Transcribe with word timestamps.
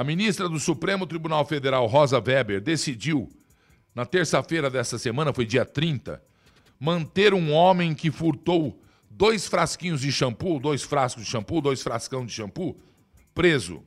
A 0.00 0.02
ministra 0.02 0.48
do 0.48 0.58
Supremo 0.58 1.06
Tribunal 1.06 1.44
Federal, 1.44 1.84
Rosa 1.84 2.18
Weber, 2.26 2.58
decidiu, 2.58 3.30
na 3.94 4.06
terça-feira 4.06 4.70
dessa 4.70 4.98
semana, 4.98 5.30
foi 5.30 5.44
dia 5.44 5.62
30, 5.62 6.24
manter 6.80 7.34
um 7.34 7.52
homem 7.52 7.94
que 7.94 8.10
furtou 8.10 8.80
dois 9.10 9.46
frasquinhos 9.46 10.00
de 10.00 10.10
shampoo, 10.10 10.58
dois 10.58 10.82
frascos 10.82 11.24
de 11.24 11.30
shampoo, 11.30 11.60
dois 11.60 11.82
frascão 11.82 12.24
de 12.24 12.32
shampoo, 12.32 12.80
preso. 13.34 13.84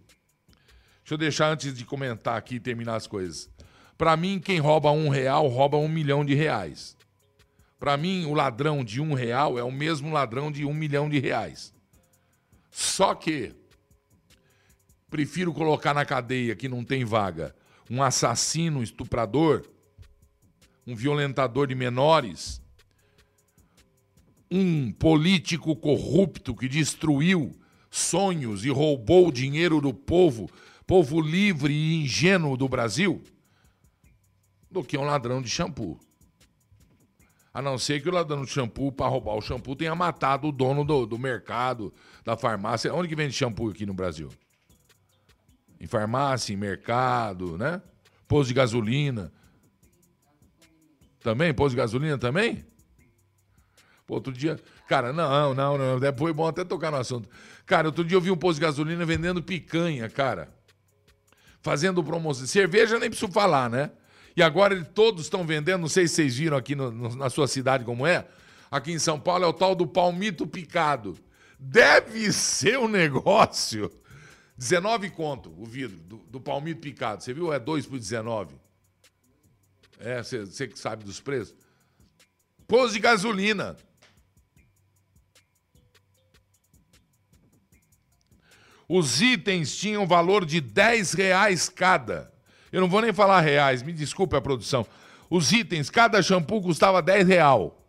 Deixa 0.99 1.15
eu 1.15 1.17
deixar 1.17 1.51
antes 1.51 1.73
de 1.73 1.83
comentar 1.83 2.37
aqui 2.37 2.57
e 2.57 2.59
terminar 2.59 2.95
as 2.95 3.07
coisas. 3.07 3.49
Para 3.97 4.15
mim, 4.15 4.39
quem 4.39 4.59
rouba 4.59 4.91
um 4.91 5.09
real 5.09 5.47
rouba 5.47 5.77
um 5.77 5.87
milhão 5.87 6.23
de 6.23 6.35
reais. 6.35 6.95
Para 7.79 7.97
mim, 7.97 8.25
o 8.25 8.35
ladrão 8.35 8.83
de 8.83 9.01
um 9.01 9.15
real 9.15 9.57
é 9.57 9.63
o 9.63 9.71
mesmo 9.71 10.13
ladrão 10.13 10.51
de 10.51 10.63
um 10.63 10.75
milhão 10.75 11.09
de 11.09 11.17
reais. 11.17 11.73
Só 12.69 13.15
que 13.15 13.62
prefiro 15.13 15.53
colocar 15.53 15.93
na 15.93 16.03
cadeia 16.03 16.55
que 16.55 16.67
não 16.67 16.83
tem 16.83 17.05
vaga 17.05 17.55
um 17.87 18.01
assassino, 18.01 18.81
estuprador, 18.81 19.63
um 20.87 20.95
violentador 20.95 21.67
de 21.67 21.75
menores, 21.75 22.59
um 24.49 24.91
político 24.91 25.75
corrupto 25.75 26.55
que 26.55 26.67
destruiu 26.67 27.55
sonhos 27.91 28.65
e 28.65 28.69
roubou 28.69 29.27
o 29.27 29.31
dinheiro 29.31 29.79
do 29.79 29.93
povo, 29.93 30.49
povo 30.87 31.21
livre 31.21 31.71
e 31.71 32.01
ingênuo 32.01 32.57
do 32.57 32.67
Brasil, 32.67 33.21
do 34.71 34.83
que 34.83 34.97
um 34.97 35.03
ladrão 35.03 35.43
de 35.43 35.49
shampoo. 35.49 35.99
A 37.53 37.61
não 37.61 37.77
ser 37.77 38.01
que 38.01 38.09
o 38.09 38.13
ladrão 38.13 38.43
de 38.43 38.49
shampoo, 38.49 38.91
para 38.91 39.11
roubar 39.11 39.35
o 39.35 39.41
shampoo, 39.41 39.75
tenha 39.75 39.93
matado 39.93 40.47
o 40.47 40.51
dono 40.51 40.83
do, 40.83 41.05
do 41.05 41.19
mercado, 41.19 41.93
da 42.25 42.35
farmácia. 42.35 42.91
Onde 42.91 43.07
que 43.07 43.15
vende 43.15 43.33
shampoo 43.35 43.69
aqui 43.69 43.85
no 43.85 43.93
Brasil? 43.93 44.31
Em 45.83 45.85
farmácia, 45.85 46.53
em 46.53 46.55
mercado, 46.55 47.57
né? 47.57 47.81
Posto 48.25 48.47
de 48.47 48.53
gasolina. 48.53 49.33
Também? 51.19 51.53
Posto 51.53 51.71
de 51.71 51.75
gasolina 51.75 52.17
também? 52.17 52.65
Pô, 54.07 54.13
outro 54.13 54.31
dia. 54.31 54.57
Cara, 54.87 55.11
não, 55.11 55.53
não, 55.53 55.77
não. 55.77 55.99
Depois 55.99 56.33
é 56.33 56.33
bom 56.33 56.47
até 56.47 56.63
tocar 56.63 56.89
no 56.89 56.95
assunto. 56.95 57.27
Cara, 57.65 57.89
outro 57.89 58.05
dia 58.05 58.15
eu 58.15 58.21
vi 58.21 58.31
um 58.31 58.37
posto 58.37 58.59
de 58.59 58.65
gasolina 58.65 59.05
vendendo 59.05 59.43
picanha, 59.43 60.09
cara. 60.09 60.47
Fazendo 61.61 62.01
promoção. 62.01 62.47
Cerveja 62.47 62.97
nem 62.97 63.09
preciso 63.09 63.29
falar, 63.33 63.69
né? 63.69 63.91
E 64.37 64.41
agora 64.41 64.81
todos 64.85 65.23
estão 65.23 65.45
vendendo, 65.45 65.81
não 65.81 65.89
sei 65.89 66.07
se 66.07 66.15
vocês 66.15 66.37
viram 66.37 66.55
aqui 66.55 66.75
no, 66.75 66.91
no, 66.91 67.13
na 67.13 67.29
sua 67.29 67.45
cidade 67.45 67.83
como 67.83 68.07
é. 68.07 68.25
Aqui 68.71 68.93
em 68.93 68.99
São 68.99 69.19
Paulo 69.19 69.43
é 69.43 69.47
o 69.47 69.53
tal 69.53 69.75
do 69.75 69.85
palmito 69.85 70.47
picado. 70.47 71.17
Deve 71.59 72.31
ser 72.31 72.79
um 72.79 72.87
negócio. 72.87 73.91
19 74.57 75.09
conto 75.09 75.53
o 75.57 75.65
vidro 75.65 75.97
do, 75.97 76.17
do 76.17 76.39
palmito 76.39 76.81
picado. 76.81 77.23
Você 77.23 77.33
viu? 77.33 77.51
É 77.51 77.59
2 77.59 77.85
por 77.85 77.97
19. 77.97 78.55
É, 79.99 80.21
você 80.21 80.67
que 80.67 80.77
sabe 80.77 81.03
dos 81.03 81.19
preços. 81.19 81.55
Pôs 82.67 82.93
de 82.93 82.99
gasolina. 82.99 83.77
Os 88.87 89.21
itens 89.21 89.75
tinham 89.75 90.05
valor 90.05 90.45
de 90.45 90.61
10 90.61 91.13
reais 91.13 91.69
cada. 91.69 92.31
Eu 92.71 92.81
não 92.81 92.89
vou 92.89 93.01
nem 93.01 93.13
falar 93.13 93.41
reais, 93.41 93.81
me 93.81 93.93
desculpe 93.93 94.35
a 94.35 94.41
produção. 94.41 94.85
Os 95.29 95.51
itens, 95.51 95.89
cada 95.89 96.21
shampoo 96.21 96.61
custava 96.61 97.01
10 97.01 97.27
real. 97.27 97.79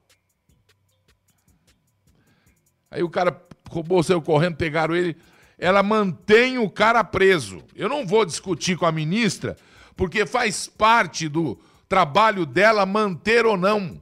Aí 2.90 3.02
o 3.02 3.10
cara 3.10 3.42
roubou, 3.68 4.02
saiu 4.02 4.22
correndo, 4.22 4.56
pegaram 4.56 4.94
ele. 4.94 5.16
Ela 5.58 5.82
mantém 5.82 6.58
o 6.58 6.68
cara 6.68 7.04
preso. 7.04 7.62
Eu 7.74 7.88
não 7.88 8.06
vou 8.06 8.24
discutir 8.24 8.76
com 8.76 8.86
a 8.86 8.92
ministra, 8.92 9.56
porque 9.96 10.26
faz 10.26 10.66
parte 10.66 11.28
do 11.28 11.58
trabalho 11.88 12.44
dela 12.44 12.84
manter 12.84 13.46
ou 13.46 13.56
não 13.56 14.00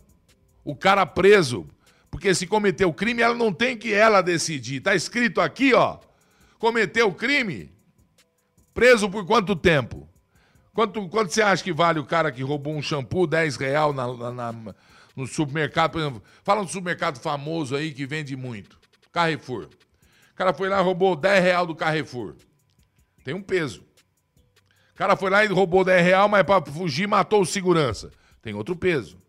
o 0.64 0.74
cara 0.74 1.04
preso. 1.04 1.66
Porque 2.10 2.34
se 2.34 2.46
cometeu 2.46 2.92
crime, 2.92 3.22
ela 3.22 3.34
não 3.34 3.52
tem 3.52 3.76
que 3.76 3.92
ela 3.92 4.20
decidir. 4.20 4.80
Tá 4.80 4.94
escrito 4.94 5.40
aqui, 5.40 5.72
ó. 5.74 5.98
Cometeu 6.58 7.12
crime, 7.12 7.72
preso 8.72 9.10
por 9.10 9.26
quanto 9.26 9.56
tempo? 9.56 10.08
Quanto, 10.72 11.08
quanto 11.08 11.32
você 11.32 11.42
acha 11.42 11.62
que 11.62 11.72
vale 11.72 11.98
o 11.98 12.04
cara 12.04 12.32
que 12.32 12.42
roubou 12.42 12.74
um 12.74 12.82
shampoo 12.82 13.26
10 13.26 13.56
real 13.56 13.92
na, 13.92 14.06
na, 14.14 14.32
na, 14.32 14.74
no 15.14 15.26
supermercado? 15.26 15.92
Por 15.92 16.00
exemplo, 16.00 16.22
fala 16.42 16.62
um 16.62 16.68
supermercado 16.68 17.18
famoso 17.18 17.76
aí 17.76 17.92
que 17.92 18.06
vende 18.06 18.36
muito. 18.36 18.78
Carrefour. 19.10 19.68
Cara 20.42 20.52
foi 20.52 20.68
lá 20.68 20.80
e 20.80 20.82
roubou 20.82 21.14
10 21.14 21.40
real 21.40 21.64
do 21.64 21.72
Carrefour. 21.72 22.34
Tem 23.22 23.32
um 23.32 23.40
peso. 23.40 23.86
O 24.90 24.94
cara 24.96 25.14
foi 25.14 25.30
lá 25.30 25.44
e 25.44 25.46
roubou 25.46 25.84
10 25.84 26.04
real, 26.04 26.28
mas 26.28 26.42
para 26.42 26.66
fugir 26.66 27.06
matou 27.06 27.42
o 27.42 27.46
segurança. 27.46 28.10
Tem 28.42 28.52
outro 28.52 28.74
peso. 28.74 29.22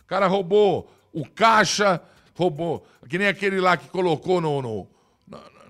O 0.00 0.06
cara 0.06 0.26
roubou 0.26 0.90
o 1.12 1.28
caixa, 1.28 2.00
roubou. 2.34 2.86
Que 3.10 3.18
nem 3.18 3.28
aquele 3.28 3.60
lá 3.60 3.76
que 3.76 3.86
colocou 3.88 4.40
no, 4.40 4.62
no 4.62 4.88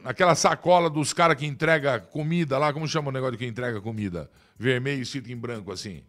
naquela 0.01 0.37
sacola 0.37 0.89
dos 0.89 1.13
caras 1.13 1.37
que 1.37 1.45
entrega 1.45 1.99
comida 1.99 2.57
lá, 2.57 2.73
como 2.73 2.87
chama 2.87 3.09
o 3.09 3.13
negócio 3.13 3.37
que 3.37 3.45
entrega 3.45 3.81
comida? 3.81 4.31
Vermelho 4.57 5.03
escrito 5.03 5.33
em 5.33 5.37
branco 5.37 5.73
assim. 5.73 6.05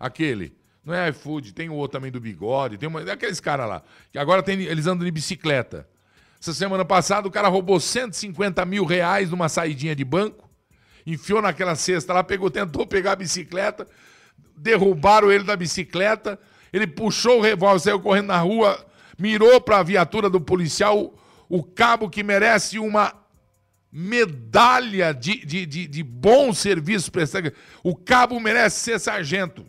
Aquele. 0.00 0.56
Não 0.84 0.92
é 0.92 1.10
iFood, 1.10 1.52
tem 1.52 1.68
o 1.68 1.74
outro 1.74 2.00
também 2.00 2.10
do 2.10 2.18
bigode, 2.18 2.76
tem 2.76 2.88
uma, 2.88 3.02
aqueles 3.02 3.38
caras 3.38 3.68
lá. 3.68 3.84
Que 4.10 4.18
agora 4.18 4.42
tem, 4.42 4.62
eles 4.62 4.88
andam 4.88 5.04
de 5.04 5.12
bicicleta. 5.12 5.88
Essa 6.44 6.52
semana 6.52 6.84
passada 6.84 7.26
o 7.26 7.30
cara 7.30 7.48
roubou 7.48 7.80
150 7.80 8.66
mil 8.66 8.84
reais 8.84 9.30
numa 9.30 9.48
saidinha 9.48 9.96
de 9.96 10.04
banco, 10.04 10.46
enfiou 11.06 11.40
naquela 11.40 11.74
cesta 11.74 12.12
lá, 12.12 12.22
pegou, 12.22 12.50
tentou 12.50 12.86
pegar 12.86 13.12
a 13.12 13.16
bicicleta, 13.16 13.88
derrubaram 14.54 15.32
ele 15.32 15.42
da 15.42 15.56
bicicleta, 15.56 16.38
ele 16.70 16.86
puxou 16.86 17.38
o 17.38 17.40
revólver, 17.40 17.80
saiu 17.80 17.98
correndo 17.98 18.26
na 18.26 18.38
rua, 18.40 18.84
mirou 19.18 19.58
para 19.58 19.78
a 19.78 19.82
viatura 19.82 20.28
do 20.28 20.38
policial, 20.38 21.18
o 21.48 21.62
cabo 21.62 22.10
que 22.10 22.22
merece 22.22 22.78
uma 22.78 23.14
medalha 23.90 25.14
de, 25.14 25.46
de, 25.46 25.64
de, 25.64 25.86
de 25.86 26.02
bom 26.02 26.52
serviço 26.52 27.10
prestado. 27.10 27.54
O 27.82 27.96
cabo 27.96 28.38
merece 28.38 28.80
ser 28.80 29.00
sargento. 29.00 29.64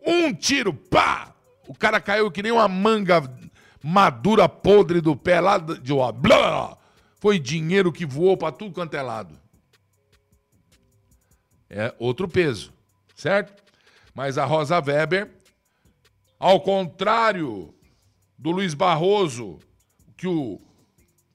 Um 0.00 0.32
tiro, 0.32 0.72
pá! 0.72 1.34
O 1.66 1.74
cara 1.74 2.00
caiu 2.00 2.30
que 2.30 2.40
nem 2.40 2.52
uma 2.52 2.68
manga 2.68 3.20
madura 3.86 4.48
podre 4.48 5.00
do 5.00 5.14
pé 5.14 5.40
lá 5.40 5.58
de 5.58 5.92
ó. 5.92 6.10
Blá! 6.10 6.76
Foi 7.20 7.38
dinheiro 7.38 7.92
que 7.92 8.04
voou 8.04 8.36
para 8.36 8.50
tudo 8.50 8.74
quanto 8.74 8.94
é 8.94 9.00
lado. 9.00 9.38
É 11.70 11.94
outro 11.96 12.26
peso, 12.26 12.72
certo? 13.14 13.62
Mas 14.12 14.38
a 14.38 14.44
Rosa 14.44 14.80
Weber, 14.80 15.30
ao 16.36 16.60
contrário 16.60 17.72
do 18.36 18.50
Luiz 18.50 18.74
Barroso, 18.74 19.60
que 20.16 20.26
o 20.26 20.60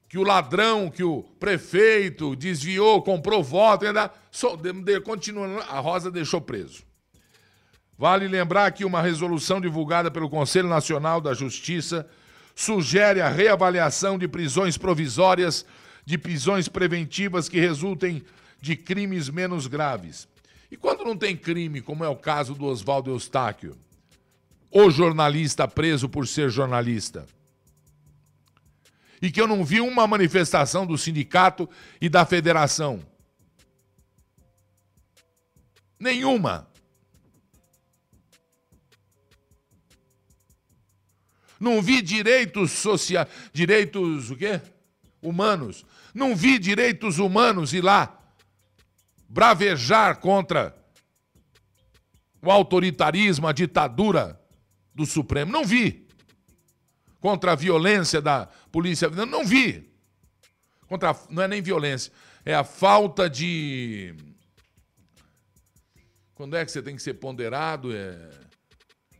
que 0.06 0.18
o 0.18 0.22
ladrão, 0.22 0.90
que 0.90 1.02
o 1.02 1.22
prefeito 1.40 2.36
desviou, 2.36 3.00
comprou 3.00 3.42
voto, 3.42 3.86
ainda 3.86 4.12
so, 4.30 4.58
de, 4.58 4.70
de, 4.70 5.00
continua, 5.00 5.64
a 5.64 5.80
Rosa 5.80 6.10
deixou 6.10 6.38
preso. 6.38 6.82
Vale 7.96 8.28
lembrar 8.28 8.70
que 8.72 8.84
uma 8.84 9.00
resolução 9.00 9.58
divulgada 9.58 10.10
pelo 10.10 10.28
Conselho 10.28 10.68
Nacional 10.68 11.18
da 11.18 11.32
Justiça 11.32 12.06
sugere 12.54 13.20
a 13.20 13.28
reavaliação 13.28 14.18
de 14.18 14.28
prisões 14.28 14.76
provisórias, 14.76 15.64
de 16.04 16.18
prisões 16.18 16.68
preventivas 16.68 17.48
que 17.48 17.60
resultem 17.60 18.24
de 18.60 18.76
crimes 18.76 19.28
menos 19.28 19.66
graves. 19.66 20.28
E 20.70 20.76
quando 20.76 21.04
não 21.04 21.16
tem 21.16 21.36
crime, 21.36 21.80
como 21.80 22.04
é 22.04 22.08
o 22.08 22.16
caso 22.16 22.54
do 22.54 22.64
Oswaldo 22.64 23.10
Eustáquio, 23.10 23.76
o 24.70 24.90
jornalista 24.90 25.68
preso 25.68 26.08
por 26.08 26.26
ser 26.26 26.50
jornalista? 26.50 27.26
e 29.22 29.30
que 29.30 29.40
eu 29.40 29.46
não 29.46 29.64
vi 29.64 29.80
uma 29.80 30.04
manifestação 30.04 30.84
do 30.84 30.98
sindicato 30.98 31.70
e 32.00 32.08
da 32.08 32.26
federação. 32.26 33.00
Nenhuma. 35.98 36.66
Não 41.62 41.80
vi 41.80 42.02
direitos 42.02 42.72
sociais, 42.72 43.28
direitos 43.52 44.32
o 44.32 44.36
quê? 44.36 44.60
Humanos. 45.22 45.86
Não 46.12 46.34
vi 46.34 46.58
direitos 46.58 47.20
humanos 47.20 47.72
ir 47.72 47.82
lá 47.82 48.18
bravejar 49.28 50.18
contra 50.18 50.76
o 52.42 52.50
autoritarismo, 52.50 53.46
a 53.46 53.52
ditadura 53.52 54.40
do 54.92 55.06
Supremo. 55.06 55.52
Não 55.52 55.64
vi 55.64 56.08
contra 57.20 57.52
a 57.52 57.54
violência 57.54 58.20
da 58.20 58.46
polícia. 58.72 59.08
Não 59.08 59.44
vi. 59.44 59.88
Contra, 60.88 61.16
não 61.30 61.44
é 61.44 61.46
nem 61.46 61.62
violência, 61.62 62.12
é 62.44 62.56
a 62.56 62.64
falta 62.64 63.30
de. 63.30 64.16
Quando 66.34 66.56
é 66.56 66.64
que 66.64 66.72
você 66.72 66.82
tem 66.82 66.96
que 66.96 67.02
ser 67.02 67.14
ponderado? 67.14 67.94
É... 67.94 68.42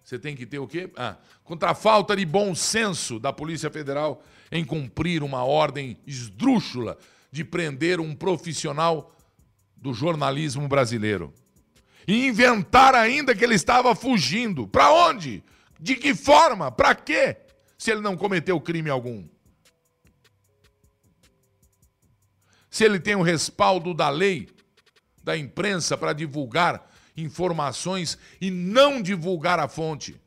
Você 0.03 0.19
tem 0.19 0.37
que 0.37 0.45
ter 0.45 0.59
o 0.59 0.67
quê? 0.67 0.91
Ah, 0.97 1.17
contra 1.53 1.73
a 1.73 1.75
falta 1.75 2.17
de 2.17 2.25
bom 2.25 2.55
senso 2.55 3.19
da 3.19 3.31
Polícia 3.31 3.71
Federal 3.71 4.25
em 4.51 4.65
cumprir 4.65 5.23
uma 5.23 5.45
ordem 5.45 5.99
esdrúxula 6.07 6.97
de 7.31 7.45
prender 7.45 8.01
um 8.01 8.15
profissional 8.15 9.15
do 9.77 9.93
jornalismo 9.93 10.67
brasileiro. 10.67 11.31
E 12.09 12.27
inventar 12.27 12.95
ainda 12.95 13.35
que 13.35 13.45
ele 13.45 13.55
estava 13.55 13.95
fugindo. 13.95 14.67
Para 14.67 14.91
onde? 14.95 15.45
De 15.79 15.95
que 15.95 16.15
forma? 16.15 16.73
Para 16.73 16.95
quê? 16.95 17.37
Se 17.77 17.91
ele 17.91 18.01
não 18.01 18.17
cometeu 18.17 18.59
crime 18.59 18.89
algum. 18.89 19.23
Se 22.71 22.83
ele 22.83 22.99
tem 22.99 23.15
o 23.15 23.21
respaldo 23.21 23.93
da 23.93 24.09
lei, 24.09 24.49
da 25.23 25.37
imprensa 25.37 25.99
para 25.99 26.15
divulgar 26.15 26.91
informações 27.15 28.17
e 28.41 28.51
não 28.51 29.03
divulgar 29.03 29.61
a 29.61 29.69
fonte. 29.69 30.19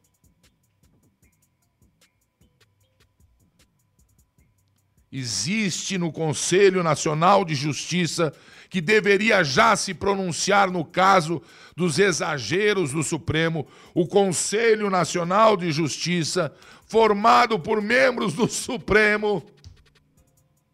Existe 5.11 5.97
no 5.97 6.11
Conselho 6.11 6.83
Nacional 6.83 7.45
de 7.45 7.55
Justiça 7.55 8.33
que 8.69 8.81
deveria 8.81 9.43
já 9.43 9.75
se 9.75 9.93
pronunciar 9.93 10.69
no 10.69 10.83
caso 10.83 11.41
dos 11.75 11.99
exageros 11.99 12.91
do 12.91 13.03
Supremo, 13.03 13.67
o 13.93 14.07
Conselho 14.07 14.89
Nacional 14.89 15.55
de 15.55 15.71
Justiça, 15.71 16.53
formado 16.85 17.59
por 17.59 17.81
membros 17.81 18.33
do 18.33 18.49
Supremo. 18.49 19.45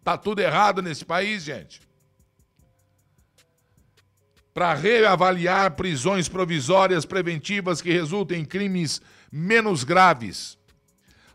Tá 0.03 0.17
tudo 0.17 0.39
errado 0.39 0.81
nesse 0.81 1.05
país, 1.05 1.43
gente? 1.43 1.81
Para 4.53 4.73
reavaliar 4.73 5.75
prisões 5.75 6.27
provisórias 6.27 7.05
preventivas 7.05 7.81
que 7.81 7.91
resultem 7.91 8.41
em 8.41 8.45
crimes 8.45 9.01
menos 9.31 9.83
graves, 9.83 10.57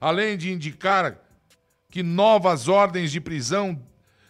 além 0.01 0.37
de 0.37 0.51
indicar 0.51 1.26
que 1.97 2.03
novas 2.03 2.69
ordens 2.69 3.11
de 3.11 3.19
prisão 3.23 3.83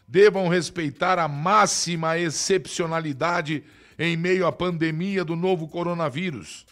devam 0.07 0.47
respeitar 0.47 1.19
a 1.19 1.27
máxima 1.27 2.17
excepcionalidade 2.17 3.65
em 3.99 4.17
meio 4.17 4.47
à 4.47 4.53
pandemia 4.53 5.25
do 5.25 5.35
novo 5.35 5.67
coronavírus. 5.67 6.65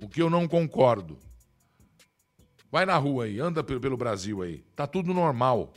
O 0.00 0.08
que 0.08 0.22
eu 0.22 0.30
não 0.30 0.46
concordo. 0.46 1.18
Vai 2.70 2.86
na 2.86 2.96
rua 2.96 3.24
aí, 3.24 3.40
anda 3.40 3.64
pelo 3.64 3.96
Brasil 3.96 4.40
aí. 4.40 4.62
Tá 4.76 4.86
tudo 4.86 5.12
normal. 5.12 5.74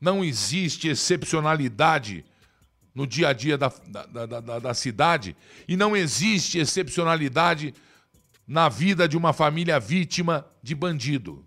Não 0.00 0.22
existe 0.22 0.86
excepcionalidade 0.86 2.24
no 2.94 3.08
dia 3.08 3.30
a 3.30 3.32
dia 3.32 3.58
da, 3.58 3.72
da, 3.88 4.26
da, 4.26 4.58
da, 4.60 4.72
cidade 4.72 5.36
e 5.66 5.76
não 5.76 5.96
existe 5.96 6.60
excepcionalidade 6.60 7.74
na 8.46 8.68
vida 8.68 9.08
de 9.08 9.16
uma 9.16 9.32
família 9.32 9.80
vítima 9.80 10.46
de 10.62 10.76
bandido. 10.76 11.44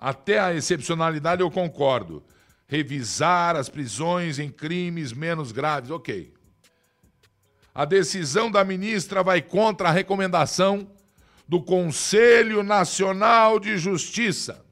Até 0.00 0.38
a 0.38 0.54
excepcionalidade 0.54 1.42
eu 1.42 1.50
concordo. 1.50 2.24
Revisar 2.66 3.54
as 3.54 3.68
prisões 3.68 4.38
em 4.38 4.50
crimes 4.50 5.12
menos 5.12 5.52
graves, 5.52 5.90
ok. 5.90 6.32
A 7.74 7.84
decisão 7.84 8.50
da 8.50 8.64
ministra 8.64 9.22
vai 9.22 9.42
contra 9.42 9.90
a 9.90 9.92
recomendação 9.92 10.90
do 11.46 11.62
Conselho 11.62 12.62
Nacional 12.62 13.60
de 13.60 13.76
Justiça. 13.76 14.64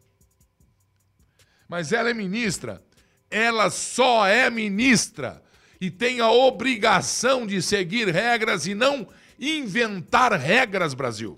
Mas 1.69 1.93
ela 1.93 2.09
é 2.09 2.15
ministra 2.15 2.83
ela 3.31 3.71
só 3.71 4.27
é 4.27 4.51
ministra 4.51 5.43
e 5.81 5.91
tem 5.91 6.21
a 6.21 6.31
obrigação 6.31 7.47
de 7.47 7.61
seguir 7.63 8.09
regras 8.09 8.67
e 8.67 8.75
não 8.75 9.09
inventar 9.39 10.33
regras, 10.33 10.95
Brasil. 10.95 11.37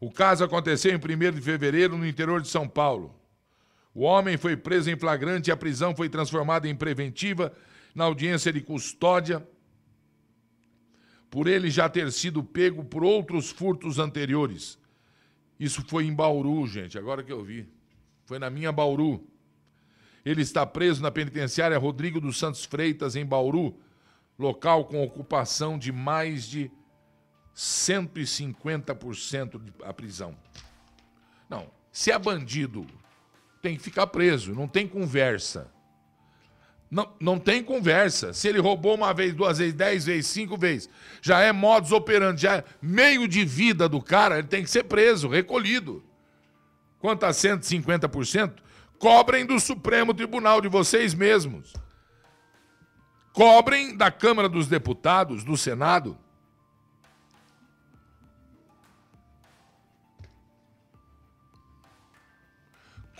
O 0.00 0.10
caso 0.10 0.42
aconteceu 0.42 0.90
em 0.92 0.96
1 0.96 1.32
de 1.32 1.42
fevereiro 1.42 1.98
no 1.98 2.06
interior 2.06 2.40
de 2.40 2.48
São 2.48 2.66
Paulo. 2.66 3.14
O 3.94 4.00
homem 4.02 4.38
foi 4.38 4.56
preso 4.56 4.90
em 4.90 4.96
flagrante 4.96 5.50
e 5.50 5.52
a 5.52 5.56
prisão 5.56 5.94
foi 5.94 6.08
transformada 6.08 6.66
em 6.66 6.74
preventiva 6.74 7.52
na 7.94 8.04
audiência 8.04 8.50
de 8.50 8.62
custódia, 8.62 9.46
por 11.30 11.46
ele 11.46 11.70
já 11.70 11.88
ter 11.88 12.10
sido 12.10 12.42
pego 12.42 12.82
por 12.82 13.04
outros 13.04 13.50
furtos 13.50 13.98
anteriores. 13.98 14.78
Isso 15.58 15.84
foi 15.86 16.06
em 16.06 16.14
Bauru, 16.14 16.66
gente, 16.66 16.96
agora 16.96 17.22
que 17.22 17.32
eu 17.32 17.44
vi. 17.44 17.68
Foi 18.24 18.38
na 18.38 18.48
minha 18.48 18.72
Bauru. 18.72 19.26
Ele 20.24 20.40
está 20.40 20.64
preso 20.64 21.02
na 21.02 21.10
penitenciária 21.10 21.76
Rodrigo 21.78 22.20
dos 22.20 22.38
Santos 22.38 22.64
Freitas, 22.64 23.16
em 23.16 23.26
Bauru, 23.26 23.78
local 24.38 24.86
com 24.86 25.02
ocupação 25.02 25.78
de 25.78 25.92
mais 25.92 26.48
de 26.48 26.70
150% 27.56 29.60
da 29.78 29.92
prisão. 29.92 30.36
Não, 31.48 31.70
se 31.92 32.10
é 32.10 32.18
bandido, 32.18 32.86
tem 33.60 33.76
que 33.76 33.82
ficar 33.82 34.06
preso, 34.06 34.54
não 34.54 34.68
tem 34.68 34.86
conversa. 34.86 35.70
Não, 36.90 37.12
não 37.20 37.38
tem 37.38 37.62
conversa. 37.62 38.32
Se 38.32 38.48
ele 38.48 38.58
roubou 38.58 38.94
uma 38.94 39.14
vez, 39.14 39.32
duas 39.32 39.58
vezes, 39.58 39.74
dez 39.74 40.04
vezes, 40.04 40.26
cinco 40.26 40.56
vezes, 40.56 40.90
já 41.22 41.40
é 41.40 41.52
modus 41.52 41.92
operandi, 41.92 42.42
já 42.42 42.56
é 42.56 42.64
meio 42.82 43.28
de 43.28 43.44
vida 43.44 43.88
do 43.88 44.02
cara, 44.02 44.38
ele 44.38 44.48
tem 44.48 44.64
que 44.64 44.70
ser 44.70 44.84
preso, 44.84 45.28
recolhido. 45.28 46.04
Quanto 46.98 47.24
a 47.24 47.30
150%, 47.30 48.54
Cobrem 49.00 49.46
do 49.46 49.58
Supremo 49.58 50.12
Tribunal 50.12 50.60
de 50.60 50.68
vocês 50.68 51.14
mesmos. 51.14 51.72
Cobrem 53.32 53.96
da 53.96 54.10
Câmara 54.10 54.46
dos 54.46 54.68
Deputados, 54.68 55.42
do 55.42 55.56
Senado. 55.56 56.18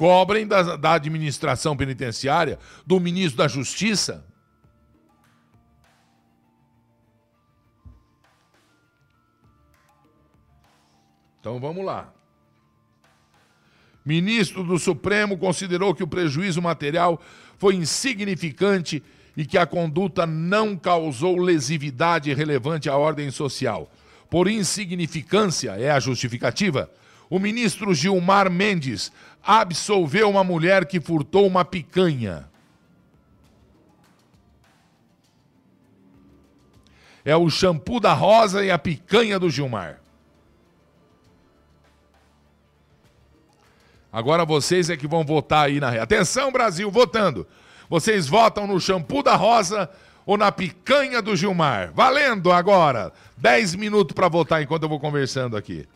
Cobrem 0.00 0.46
da, 0.46 0.76
da 0.76 0.94
administração 0.94 1.76
penitenciária, 1.76 2.58
do 2.86 2.98
ministro 2.98 3.36
da 3.36 3.46
Justiça. 3.46 4.24
Então 11.38 11.60
vamos 11.60 11.84
lá. 11.84 12.10
Ministro 14.02 14.64
do 14.64 14.78
Supremo 14.78 15.36
considerou 15.36 15.94
que 15.94 16.02
o 16.02 16.08
prejuízo 16.08 16.62
material 16.62 17.20
foi 17.58 17.74
insignificante 17.74 19.02
e 19.36 19.44
que 19.44 19.58
a 19.58 19.66
conduta 19.66 20.26
não 20.26 20.78
causou 20.78 21.36
lesividade 21.36 22.32
relevante 22.32 22.88
à 22.88 22.96
ordem 22.96 23.30
social. 23.30 23.92
Por 24.30 24.48
insignificância, 24.48 25.72
é 25.72 25.90
a 25.90 26.00
justificativa, 26.00 26.90
o 27.30 27.38
ministro 27.38 27.94
Gilmar 27.94 28.50
Mendes 28.50 29.12
absolveu 29.40 30.28
uma 30.28 30.42
mulher 30.42 30.84
que 30.84 31.00
furtou 31.00 31.46
uma 31.46 31.64
picanha. 31.64 32.50
É 37.24 37.36
o 37.36 37.48
shampoo 37.48 38.00
da 38.00 38.12
Rosa 38.12 38.64
e 38.64 38.70
a 38.70 38.78
picanha 38.78 39.38
do 39.38 39.48
Gilmar. 39.48 40.00
Agora 44.12 44.44
vocês 44.44 44.90
é 44.90 44.96
que 44.96 45.06
vão 45.06 45.24
votar 45.24 45.66
aí 45.66 45.78
na. 45.78 46.02
Atenção, 46.02 46.50
Brasil, 46.50 46.90
votando. 46.90 47.46
Vocês 47.88 48.26
votam 48.26 48.66
no 48.66 48.80
shampoo 48.80 49.22
da 49.22 49.36
Rosa 49.36 49.88
ou 50.26 50.36
na 50.36 50.50
picanha 50.50 51.22
do 51.22 51.36
Gilmar? 51.36 51.92
Valendo 51.92 52.50
agora. 52.50 53.12
10 53.36 53.76
minutos 53.76 54.14
para 54.14 54.28
votar 54.28 54.60
enquanto 54.60 54.82
eu 54.82 54.88
vou 54.88 54.98
conversando 54.98 55.56
aqui. 55.56 55.86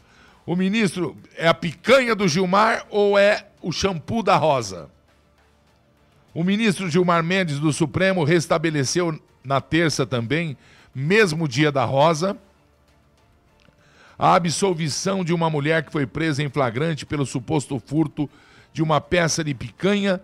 O 0.47 0.55
ministro 0.55 1.17
é 1.37 1.49
a 1.49 1.55
picanha 1.55 2.15
do 2.15 2.29
Gilmar 2.29 2.87
ou 2.91 3.19
é 3.19 3.47
o 3.63 3.73
shampoo 3.73 4.23
da 4.23 4.37
Rosa? 4.37 4.91
O 6.35 6.45
ministro 6.45 6.91
Gilmar 6.91 7.23
Mendes 7.23 7.59
do 7.59 7.73
Supremo 7.73 8.25
restabeleceu 8.25 9.19
na 9.43 9.61
terça 9.61 10.05
também, 10.05 10.57
mesmo 10.95 11.49
dia 11.49 11.73
da 11.73 11.85
Rosa, 11.85 12.37
a 14.19 14.35
absolvição 14.35 15.25
de 15.25 15.33
uma 15.33 15.49
mulher 15.49 15.85
que 15.85 15.93
foi 15.93 16.07
presa 16.07 16.43
em 16.43 16.51
flagrante 16.51 17.07
pelo 17.07 17.25
suposto 17.25 17.81
furto 17.85 18.29
de 18.73 18.83
uma 18.83 19.01
peça 19.01 19.43
de 19.43 19.55
picanha, 19.55 20.21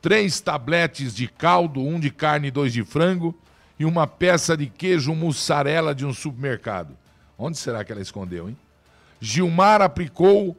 três 0.00 0.40
tabletes 0.40 1.14
de 1.14 1.28
caldo, 1.28 1.80
um 1.80 2.00
de 2.00 2.10
carne 2.10 2.48
e 2.48 2.50
dois 2.50 2.72
de 2.72 2.82
frango, 2.82 3.38
e 3.78 3.84
uma 3.84 4.06
peça 4.06 4.56
de 4.56 4.66
queijo 4.66 5.14
mussarela 5.14 5.94
de 5.94 6.04
um 6.04 6.12
supermercado. 6.12 6.96
Onde 7.42 7.58
será 7.58 7.84
que 7.84 7.92
ela 7.92 8.00
escondeu, 8.00 8.48
hein? 8.48 8.56
Gilmar 9.20 9.82
aplicou 9.82 10.56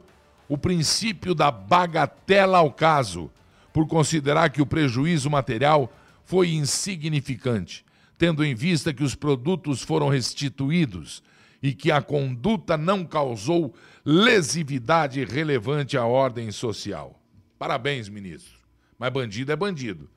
o 0.48 0.58
princípio 0.58 1.34
da 1.34 1.50
bagatela 1.50 2.58
ao 2.58 2.70
caso, 2.70 3.30
por 3.72 3.86
considerar 3.86 4.50
que 4.50 4.62
o 4.62 4.66
prejuízo 4.66 5.30
material 5.30 5.92
foi 6.24 6.52
insignificante 6.52 7.84
tendo 8.18 8.44
em 8.44 8.54
vista 8.54 8.92
que 8.92 9.02
os 9.02 9.14
produtos 9.14 9.82
foram 9.82 10.08
restituídos 10.08 11.22
e 11.62 11.72
que 11.74 11.90
a 11.90 12.00
conduta 12.00 12.76
não 12.76 13.04
causou 13.04 13.74
lesividade 14.04 15.24
relevante 15.24 15.96
à 15.96 16.04
ordem 16.04 16.50
social. 16.50 17.20
Parabéns, 17.58 18.08
ministro. 18.08 18.58
Mas 18.98 19.12
bandido 19.12 19.50
é 19.50 19.56
bandido. 19.56 20.08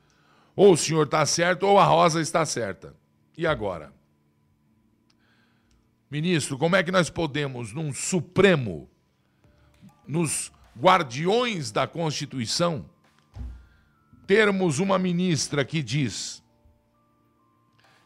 Ou 0.54 0.72
o 0.72 0.76
senhor 0.76 1.04
está 1.04 1.24
certo 1.24 1.64
ou 1.64 1.78
a 1.78 1.84
Rosa 1.84 2.20
está 2.20 2.44
certa. 2.44 2.94
E 3.36 3.46
agora? 3.46 3.92
Ministro, 6.10 6.56
como 6.56 6.74
é 6.74 6.82
que 6.82 6.90
nós 6.90 7.10
podemos, 7.10 7.72
num 7.72 7.92
Supremo, 7.92 8.88
nos 10.06 10.50
guardiões 10.78 11.70
da 11.70 11.86
Constituição, 11.86 12.88
termos 14.26 14.78
uma 14.78 14.98
ministra 14.98 15.64
que 15.64 15.82
diz 15.82 16.42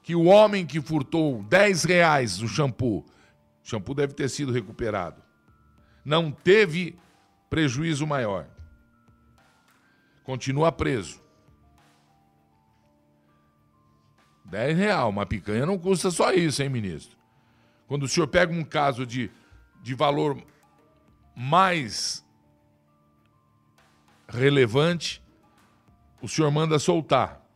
que 0.03 0.17
o 0.17 0.25
homem 0.25 0.67
que 0.67 0.81
furtou 0.81 1.45
10 1.45 1.85
reais 1.85 2.39
no 2.41 2.49
shampoo, 2.49 3.05
o 3.65 3.69
shampoo 3.69 3.95
deve 3.95 4.15
ter 4.15 4.29
sido 4.29 4.51
recuperado, 4.51 5.23
não 6.05 6.33
teve 6.33 6.99
prejuízo 7.49 8.05
maior. 8.05 8.49
Continua 10.25 10.73
preso. 10.73 11.23
10 14.45 14.77
reais, 14.77 15.09
uma 15.09 15.25
picanha 15.25 15.65
não 15.65 15.79
custa 15.79 16.11
só 16.11 16.33
isso, 16.33 16.63
hein, 16.63 16.69
ministro? 16.69 17.22
Quando 17.93 18.05
o 18.05 18.09
senhor 18.09 18.27
pega 18.27 18.51
um 18.51 18.65
caso 18.65 19.05
de, 19.05 19.31
de 19.83 19.93
valor 19.93 20.43
mais 21.37 22.25
relevante, 24.27 25.23
o 26.23 26.27
senhor 26.27 26.51
manda 26.51 26.79
soltar. 26.79 27.47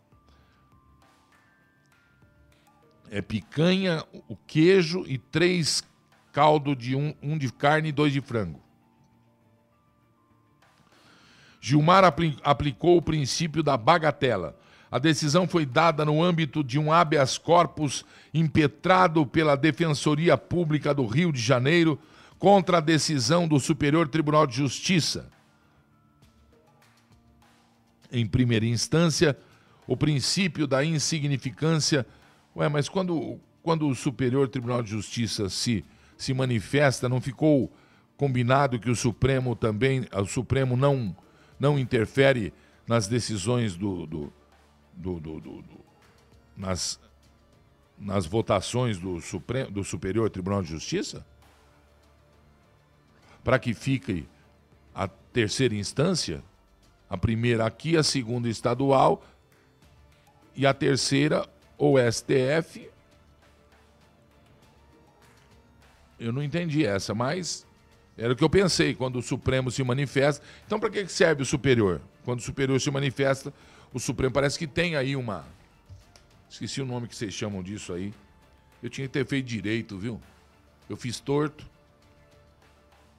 É 3.11 3.23
picanha, 3.23 4.05
o 4.28 4.37
queijo 4.37 5.07
e 5.07 5.16
três 5.16 5.83
caldo 6.35 6.76
de 6.76 6.95
um, 6.95 7.14
um 7.23 7.38
de 7.38 7.50
carne 7.50 7.88
e 7.88 7.93
dois 7.93 8.12
de 8.12 8.21
frango. 8.21 8.62
Gilmar 11.62 12.05
apli 12.05 12.37
aplicou 12.45 12.99
o 12.99 13.02
princípio 13.02 13.62
da 13.62 13.78
bagatela. 13.78 14.55
A 14.90 14.99
decisão 14.99 15.49
foi 15.49 15.66
dada 15.66 16.05
no 16.05 16.23
âmbito 16.23 16.62
de 16.62 16.78
um 16.78 16.93
habeas 16.93 17.38
corpus 17.38 18.05
impetrado 18.33 19.26
pela 19.26 19.57
Defensoria 19.57 20.37
Pública 20.37 20.95
do 20.95 21.05
Rio 21.07 21.33
de 21.33 21.40
Janeiro 21.40 21.99
contra 22.38 22.78
a 22.78 22.81
decisão 22.81 23.49
do 23.49 23.59
Superior 23.59 24.09
Tribunal 24.09 24.47
de 24.47 24.57
Justiça. 24.57 25.28
Em 28.12 28.26
primeira 28.26 28.64
instância, 28.64 29.37
o 29.87 29.97
princípio 29.97 30.66
da 30.66 30.85
insignificância. 30.85 32.07
Ué, 32.55 32.69
mas 32.69 32.88
quando, 32.88 33.40
quando 33.62 33.88
o 33.88 33.95
Superior 33.95 34.49
Tribunal 34.49 34.83
de 34.83 34.90
Justiça 34.90 35.49
se, 35.49 35.85
se 36.16 36.33
manifesta, 36.33 37.09
não 37.09 37.21
ficou 37.21 37.73
combinado 38.16 38.78
que 38.78 38.90
o 38.90 38.97
Supremo 38.97 39.57
também, 39.57 40.07
o 40.12 40.25
Supremo 40.26 40.76
não, 40.76 41.14
não 41.59 41.78
interfere 41.78 42.52
nas 42.87 43.09
decisões 43.09 43.76
do, 43.76 44.07
do, 44.07 44.33
do, 44.97 45.21
do, 45.21 45.41
do 45.41 45.65
nas, 46.57 46.99
nas 47.99 48.26
votações 48.26 48.99
do, 48.99 49.21
Supremo, 49.21 49.71
do 49.71 49.85
Superior 49.85 50.31
Tribunal 50.31 50.62
de 50.62 50.71
Justiça? 50.71 51.25
Para 53.45 53.59
que 53.59 53.75
fique 53.75 54.26
a 54.95 55.07
terceira 55.07 55.75
instância, 55.75 56.43
a 57.09 57.17
primeira 57.17 57.67
aqui, 57.67 57.97
a 57.97 58.03
segunda 58.03 58.49
estadual 58.49 59.23
e 60.55 60.67
a 60.67 60.73
terceira 60.73 61.49
o 61.79 61.97
STF. 61.99 62.91
Eu 66.19 66.33
não 66.33 66.43
entendi 66.43 66.85
essa, 66.85 67.15
mas 67.15 67.67
era 68.17 68.33
o 68.33 68.37
que 68.37 68.43
eu 68.43 68.49
pensei 68.49 68.95
quando 68.95 69.19
o 69.19 69.23
Supremo 69.23 69.71
se 69.71 69.85
manifesta. 69.85 70.45
Então, 70.67 70.81
para 70.81 70.88
que 70.88 71.07
serve 71.07 71.43
o 71.43 71.47
superior? 71.47 72.00
Quando 72.25 72.41
o 72.41 72.43
superior 72.43 72.81
se 72.81 72.91
manifesta, 72.91 73.53
o 73.93 74.00
Supremo 74.00 74.33
parece 74.33 74.59
que 74.59 74.66
tem 74.66 74.97
aí 74.97 75.16
uma. 75.16 75.45
Esqueci 76.49 76.81
o 76.81 76.87
nome 76.87 77.09
que 77.09 77.16
vocês 77.16 77.35
chamam 77.35 77.62
disso 77.62 77.93
aí. 77.93 78.12
Eu 78.83 78.90
tinha 78.90 79.07
que 79.07 79.12
ter 79.12 79.26
feito 79.26 79.47
direito, 79.47 79.99
viu? 79.99 80.21
Eu 80.88 80.97
fiz 80.97 81.19
torto. 81.19 81.66